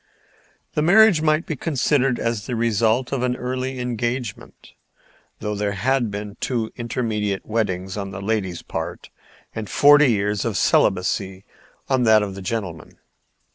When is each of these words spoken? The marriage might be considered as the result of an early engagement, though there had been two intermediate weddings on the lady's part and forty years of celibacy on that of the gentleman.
The 0.73 0.81
marriage 0.81 1.21
might 1.21 1.45
be 1.45 1.55
considered 1.55 2.17
as 2.17 2.47
the 2.47 2.55
result 2.55 3.11
of 3.11 3.21
an 3.21 3.35
early 3.35 3.77
engagement, 3.79 4.73
though 5.39 5.53
there 5.53 5.73
had 5.73 6.09
been 6.09 6.37
two 6.39 6.71
intermediate 6.75 7.45
weddings 7.45 7.97
on 7.97 8.09
the 8.09 8.19
lady's 8.19 8.63
part 8.63 9.11
and 9.53 9.69
forty 9.69 10.07
years 10.11 10.43
of 10.43 10.57
celibacy 10.57 11.43
on 11.87 12.01
that 12.01 12.23
of 12.23 12.33
the 12.33 12.41
gentleman. 12.41 12.97